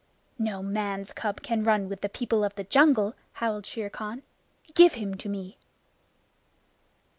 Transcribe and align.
"No 0.39 0.63
man's 0.63 1.13
cub 1.13 1.43
can 1.43 1.63
run 1.63 1.87
with 1.87 2.01
the 2.01 2.09
people 2.09 2.43
of 2.43 2.55
the 2.55 2.63
jungle," 2.63 3.13
howled 3.33 3.67
Shere 3.67 3.91
Khan. 3.91 4.23
"Give 4.73 4.93
him 4.95 5.13
to 5.17 5.29
me!" 5.29 5.59